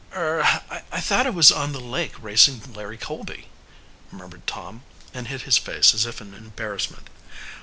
[0.15, 0.41] "Er
[0.91, 3.49] I thought I was on the lake racing Larry Colby,"
[4.09, 4.81] murmured Tom
[5.13, 7.07] and hid his face as if in embarrassment.